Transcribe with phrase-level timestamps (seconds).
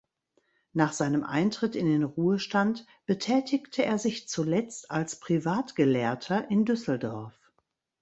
[0.73, 7.35] Nach seinem Eintritt in den Ruhestand betätigte er sich zuletzt als Privatgelehrter in Düsseldorf.